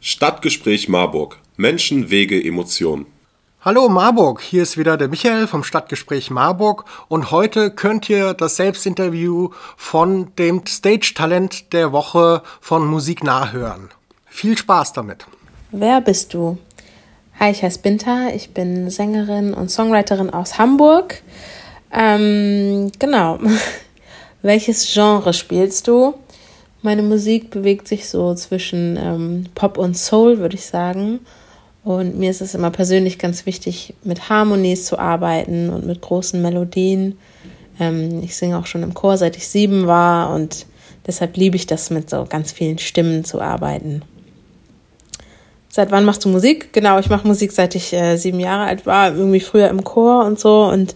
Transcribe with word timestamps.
Stadtgespräch 0.00 0.88
Marburg. 0.88 1.38
Menschen, 1.56 2.08
Wege, 2.08 2.42
Emotionen. 2.42 3.06
Hallo 3.62 3.88
Marburg, 3.88 4.40
hier 4.40 4.62
ist 4.62 4.78
wieder 4.78 4.96
der 4.96 5.08
Michael 5.08 5.48
vom 5.48 5.64
Stadtgespräch 5.64 6.30
Marburg 6.30 6.84
und 7.08 7.32
heute 7.32 7.72
könnt 7.72 8.08
ihr 8.08 8.32
das 8.32 8.54
Selbstinterview 8.54 9.50
von 9.76 10.32
dem 10.36 10.62
Stage-Talent 10.64 11.72
der 11.72 11.90
Woche 11.90 12.42
von 12.60 12.86
Musik 12.86 13.24
nachhören. 13.24 13.90
Viel 14.26 14.56
Spaß 14.56 14.92
damit. 14.92 15.26
Wer 15.72 16.00
bist 16.00 16.32
du? 16.32 16.58
Hi, 17.40 17.50
ich 17.50 17.64
heiße 17.64 17.80
Binta, 17.80 18.28
ich 18.28 18.54
bin 18.54 18.90
Sängerin 18.90 19.52
und 19.52 19.68
Songwriterin 19.68 20.30
aus 20.30 20.58
Hamburg. 20.58 21.22
Ähm, 21.92 22.92
genau. 23.00 23.40
Welches 24.42 24.92
Genre 24.94 25.34
spielst 25.34 25.88
du? 25.88 26.14
Meine 26.80 27.02
Musik 27.02 27.50
bewegt 27.50 27.88
sich 27.88 28.08
so 28.08 28.34
zwischen 28.34 28.96
ähm, 28.96 29.46
Pop 29.54 29.78
und 29.78 29.96
Soul, 29.96 30.38
würde 30.38 30.54
ich 30.54 30.66
sagen. 30.66 31.20
Und 31.82 32.18
mir 32.18 32.30
ist 32.30 32.40
es 32.40 32.54
immer 32.54 32.70
persönlich 32.70 33.18
ganz 33.18 33.46
wichtig, 33.46 33.94
mit 34.04 34.28
Harmonies 34.28 34.84
zu 34.84 34.98
arbeiten 34.98 35.70
und 35.70 35.86
mit 35.86 36.00
großen 36.00 36.40
Melodien. 36.40 37.18
Ähm, 37.80 38.22
ich 38.22 38.36
singe 38.36 38.58
auch 38.58 38.66
schon 38.66 38.82
im 38.82 38.94
Chor, 38.94 39.16
seit 39.16 39.36
ich 39.36 39.48
sieben 39.48 39.86
war 39.86 40.34
und 40.34 40.66
deshalb 41.06 41.36
liebe 41.36 41.56
ich 41.56 41.66
das, 41.66 41.90
mit 41.90 42.10
so 42.10 42.26
ganz 42.28 42.52
vielen 42.52 42.78
Stimmen 42.78 43.24
zu 43.24 43.40
arbeiten. 43.40 44.02
Seit 45.70 45.90
wann 45.90 46.04
machst 46.04 46.24
du 46.24 46.28
Musik? 46.28 46.72
Genau, 46.72 46.98
ich 46.98 47.08
mache 47.08 47.26
Musik, 47.26 47.52
seit 47.52 47.74
ich 47.74 47.92
äh, 47.92 48.16
sieben 48.16 48.40
Jahre 48.40 48.64
alt 48.64 48.86
war, 48.86 49.14
irgendwie 49.14 49.40
früher 49.40 49.68
im 49.68 49.82
Chor 49.82 50.24
und 50.24 50.38
so. 50.38 50.64
Und 50.64 50.94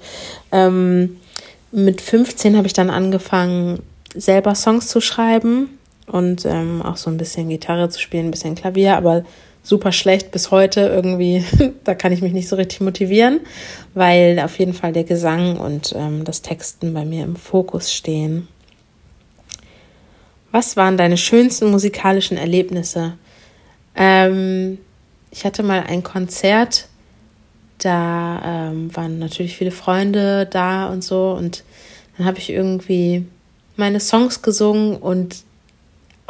ähm, 0.51 1.17
mit 1.73 2.01
15 2.01 2.57
habe 2.57 2.67
ich 2.67 2.73
dann 2.73 2.91
angefangen, 2.91 3.81
selber 4.15 4.55
Songs 4.55 4.89
zu 4.89 5.01
schreiben 5.01 5.79
und 6.07 6.45
ähm, 6.45 6.83
auch 6.83 6.97
so 6.97 7.11
ein 7.11 7.17
bisschen 7.17 7.49
Gitarre 7.49 7.89
zu 7.89 8.01
spielen, 8.01 8.27
ein 8.27 8.31
bisschen 8.31 8.55
Klavier, 8.55 8.97
aber 8.97 9.25
super 9.63 9.93
schlecht 9.93 10.31
bis 10.31 10.51
heute 10.51 10.81
irgendwie. 10.81 11.45
da 11.85 11.95
kann 11.95 12.13
ich 12.13 12.21
mich 12.23 12.33
nicht 12.33 12.49
so 12.49 12.57
richtig 12.57 12.81
motivieren, 12.81 13.41
weil 13.95 14.41
auf 14.41 14.59
jeden 14.59 14.75
Fall 14.75 14.93
der 14.93 15.05
Gesang 15.05 15.59
und 15.59 15.95
ähm, 15.97 16.25
das 16.25 16.43
Texten 16.43 16.93
bei 16.95 17.05
mir 17.05 17.25
im 17.25 17.37
Fokus 17.37 17.93
stehen. 17.93 18.49
Was 20.51 20.77
waren 20.77 20.97
deine 20.97 21.17
schönsten 21.17 21.71
musikalischen 21.71 22.37
Erlebnisse? 22.37 23.15
Ähm, 23.95 24.79
ich 25.31 25.45
hatte 25.45 25.63
mal 25.63 25.85
ein 25.85 26.03
Konzert, 26.03 26.89
da 27.79 28.71
ähm, 28.71 28.95
waren 28.95 29.19
natürlich 29.19 29.57
viele 29.57 29.71
Freunde 29.71 30.47
da 30.47 30.89
und 30.89 31.03
so 31.03 31.33
und 31.33 31.65
dann 32.17 32.27
habe 32.27 32.39
ich 32.39 32.51
irgendwie 32.51 33.27
meine 33.77 33.99
Songs 33.99 34.43
gesungen 34.43 34.97
und 34.97 35.37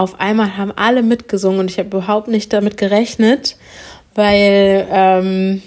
auf 0.03 0.20
einmal 0.20 0.56
haben 0.56 0.72
alle 0.75 1.03
mitgesungen 1.03 1.61
und 1.61 1.70
ich 1.70 1.78
habe 1.78 1.89
überhaupt 1.89 2.28
nicht 2.28 2.53
damit 2.53 2.77
gerechnet, 2.77 3.56
weil 4.14 4.86
ähm, 4.91 5.62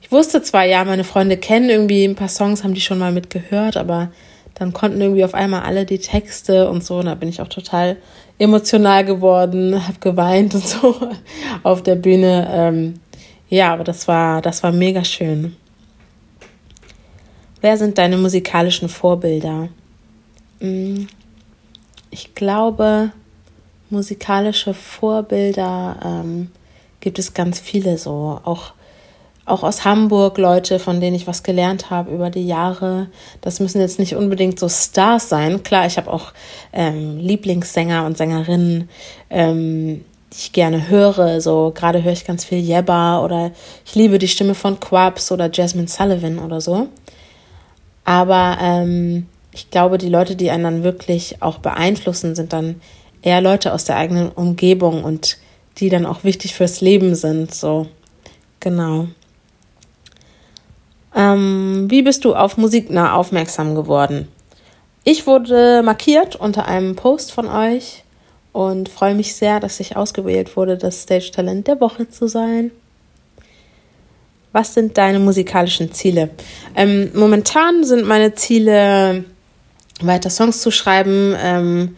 ich 0.00 0.12
wusste 0.12 0.42
zwar, 0.42 0.64
ja, 0.64 0.84
meine 0.84 1.04
Freunde 1.04 1.36
kennen 1.36 1.70
irgendwie 1.70 2.04
ein 2.04 2.16
paar 2.16 2.28
Songs, 2.28 2.64
haben 2.64 2.74
die 2.74 2.80
schon 2.80 2.98
mal 2.98 3.12
mitgehört, 3.12 3.76
aber 3.76 4.10
dann 4.54 4.72
konnten 4.72 5.00
irgendwie 5.00 5.24
auf 5.24 5.34
einmal 5.34 5.62
alle 5.62 5.86
die 5.86 5.98
Texte 5.98 6.68
und 6.68 6.84
so. 6.84 6.98
Und 6.98 7.06
da 7.06 7.14
bin 7.14 7.28
ich 7.28 7.40
auch 7.40 7.48
total 7.48 7.96
emotional 8.38 9.04
geworden, 9.04 9.86
habe 9.86 9.98
geweint 10.00 10.54
und 10.54 10.66
so 10.66 11.08
auf 11.62 11.82
der 11.82 11.94
Bühne. 11.94 12.48
Ähm, 12.50 12.94
ja, 13.48 13.72
aber 13.72 13.84
das 13.84 14.08
war, 14.08 14.42
das 14.42 14.62
war 14.62 14.72
mega 14.72 15.04
schön. 15.04 15.56
Wer 17.60 17.76
sind 17.76 17.98
deine 17.98 18.16
musikalischen 18.16 18.88
Vorbilder? 18.88 19.68
Mm, 20.60 21.04
ich 22.10 22.34
glaube, 22.34 23.12
musikalische 23.92 24.74
Vorbilder 24.74 25.96
ähm, 26.04 26.50
gibt 27.00 27.18
es 27.18 27.34
ganz 27.34 27.60
viele 27.60 27.98
so. 27.98 28.40
Auch, 28.44 28.72
auch 29.44 29.62
aus 29.62 29.84
Hamburg 29.84 30.38
Leute, 30.38 30.78
von 30.78 31.00
denen 31.00 31.14
ich 31.14 31.26
was 31.26 31.42
gelernt 31.42 31.90
habe 31.90 32.12
über 32.12 32.30
die 32.30 32.46
Jahre. 32.46 33.08
Das 33.40 33.60
müssen 33.60 33.80
jetzt 33.80 33.98
nicht 33.98 34.16
unbedingt 34.16 34.58
so 34.58 34.68
Stars 34.68 35.28
sein. 35.28 35.62
Klar, 35.62 35.86
ich 35.86 35.98
habe 35.98 36.10
auch 36.10 36.32
ähm, 36.72 37.18
Lieblingssänger 37.18 38.06
und 38.06 38.16
Sängerinnen, 38.16 38.88
ähm, 39.30 40.04
die 40.32 40.38
ich 40.38 40.52
gerne 40.52 40.88
höre. 40.88 41.40
So 41.40 41.72
gerade 41.74 42.02
höre 42.02 42.12
ich 42.12 42.24
ganz 42.24 42.44
viel 42.44 42.58
Jebba 42.58 43.22
oder 43.22 43.50
ich 43.84 43.94
liebe 43.94 44.18
die 44.18 44.28
Stimme 44.28 44.54
von 44.54 44.80
Quabs 44.80 45.30
oder 45.30 45.50
Jasmine 45.52 45.88
Sullivan 45.88 46.38
oder 46.38 46.60
so. 46.60 46.88
Aber 48.04 48.58
ähm, 48.60 49.26
ich 49.52 49.70
glaube, 49.70 49.98
die 49.98 50.08
Leute, 50.08 50.34
die 50.34 50.50
einen 50.50 50.64
dann 50.64 50.82
wirklich 50.82 51.42
auch 51.42 51.58
beeinflussen, 51.58 52.34
sind 52.34 52.52
dann 52.52 52.80
eher 53.22 53.40
Leute 53.40 53.72
aus 53.72 53.84
der 53.84 53.96
eigenen 53.96 54.30
Umgebung 54.30 55.04
und 55.04 55.38
die 55.78 55.88
dann 55.88 56.06
auch 56.06 56.24
wichtig 56.24 56.54
fürs 56.54 56.80
Leben 56.80 57.14
sind. 57.14 57.54
So, 57.54 57.86
genau. 58.60 59.08
Ähm, 61.14 61.86
wie 61.88 62.02
bist 62.02 62.24
du 62.24 62.34
auf 62.34 62.56
Musiknah 62.56 63.14
aufmerksam 63.14 63.74
geworden? 63.74 64.28
Ich 65.04 65.26
wurde 65.26 65.82
markiert 65.82 66.36
unter 66.36 66.66
einem 66.66 66.94
Post 66.94 67.32
von 67.32 67.48
euch 67.48 68.04
und 68.52 68.88
freue 68.88 69.14
mich 69.14 69.34
sehr, 69.34 69.60
dass 69.60 69.80
ich 69.80 69.96
ausgewählt 69.96 70.56
wurde, 70.56 70.76
das 70.76 71.02
Stage 71.02 71.30
Talent 71.34 71.66
der 71.66 71.80
Woche 71.80 72.08
zu 72.08 72.28
sein. 72.28 72.70
Was 74.52 74.74
sind 74.74 74.98
deine 74.98 75.18
musikalischen 75.18 75.92
Ziele? 75.92 76.30
Ähm, 76.76 77.10
momentan 77.14 77.84
sind 77.84 78.06
meine 78.06 78.34
Ziele, 78.34 79.24
weiter 80.00 80.30
Songs 80.30 80.60
zu 80.60 80.70
schreiben 80.70 81.34
ähm, 81.42 81.96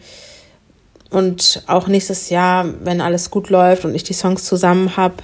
und 1.15 1.63
auch 1.67 1.87
nächstes 1.87 2.29
Jahr, 2.29 2.65
wenn 2.83 3.01
alles 3.01 3.31
gut 3.31 3.49
läuft 3.49 3.85
und 3.85 3.95
ich 3.95 4.03
die 4.03 4.13
Songs 4.13 4.43
zusammen 4.43 4.97
habe, 4.97 5.15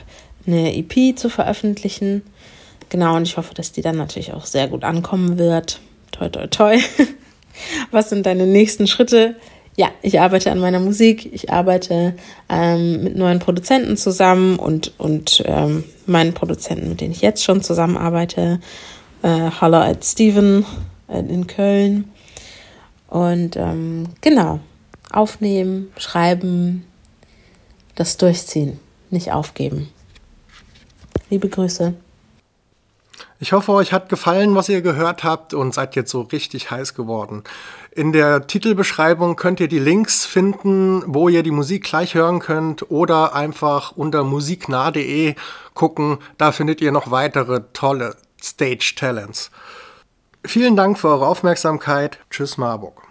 eine 0.47 0.75
EP 0.75 1.17
zu 1.17 1.29
veröffentlichen. 1.29 2.23
Genau, 2.89 3.15
und 3.15 3.23
ich 3.23 3.37
hoffe, 3.37 3.53
dass 3.53 3.71
die 3.71 3.81
dann 3.81 3.97
natürlich 3.97 4.33
auch 4.33 4.45
sehr 4.45 4.67
gut 4.67 4.83
ankommen 4.83 5.37
wird. 5.37 5.79
Toi, 6.11 6.29
toi, 6.29 6.47
toi. 6.47 6.77
Was 7.91 8.09
sind 8.09 8.25
deine 8.25 8.47
nächsten 8.47 8.87
Schritte? 8.87 9.35
ja, 9.77 9.89
ich 10.01 10.19
arbeite 10.19 10.51
an 10.51 10.59
meiner 10.59 10.79
Musik, 10.79 11.33
ich 11.33 11.51
arbeite 11.51 12.13
ähm, 12.49 13.03
mit 13.03 13.15
neuen 13.15 13.39
Produzenten 13.39 13.95
zusammen 13.97 14.59
und, 14.59 14.93
und 14.97 15.43
ähm, 15.45 15.85
meinen 16.05 16.33
Produzenten, 16.33 16.89
mit 16.89 17.01
denen 17.01 17.13
ich 17.13 17.21
jetzt 17.21 17.43
schon 17.43 17.63
zusammenarbeite, 17.63 18.59
äh, 19.23 19.49
Holler 19.61 19.85
at 19.85 20.03
Steven 20.03 20.65
äh, 21.07 21.19
in 21.19 21.47
Köln. 21.47 22.11
Und 23.07 23.55
ähm, 23.55 24.09
genau, 24.19 24.59
aufnehmen, 25.13 25.91
schreiben, 25.97 26.85
das 27.95 28.17
durchziehen, 28.17 28.79
nicht 29.09 29.31
aufgeben. 29.31 29.89
Liebe 31.29 31.49
Grüße. 31.49 31.93
Ich 33.39 33.53
hoffe, 33.53 33.71
euch 33.71 33.91
hat 33.91 34.07
gefallen, 34.07 34.53
was 34.53 34.69
ihr 34.69 34.83
gehört 34.83 35.23
habt 35.23 35.55
und 35.55 35.73
seid 35.73 35.95
jetzt 35.95 36.11
so 36.11 36.21
richtig 36.21 36.69
heiß 36.69 36.93
geworden. 36.93 37.43
In 37.89 38.11
der 38.11 38.45
Titelbeschreibung 38.45 39.35
könnt 39.35 39.59
ihr 39.59 39.67
die 39.67 39.79
Links 39.79 40.25
finden, 40.25 41.03
wo 41.07 41.27
ihr 41.27 41.41
die 41.41 41.49
Musik 41.51 41.85
gleich 41.85 42.13
hören 42.13 42.39
könnt 42.39 42.91
oder 42.91 43.33
einfach 43.33 43.93
unter 43.93 44.23
musiknah.de 44.23 45.33
gucken. 45.73 46.19
Da 46.37 46.51
findet 46.51 46.81
ihr 46.81 46.91
noch 46.91 47.09
weitere 47.09 47.63
tolle 47.73 48.15
Stage 48.41 48.93
Talents. 48.95 49.49
Vielen 50.45 50.75
Dank 50.75 50.99
für 50.99 51.09
eure 51.09 51.27
Aufmerksamkeit. 51.27 52.19
Tschüss 52.29 52.57
Marburg. 52.57 53.10